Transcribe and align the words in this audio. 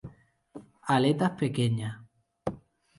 Aletas 0.95 1.29
pequeñas. 1.39 1.95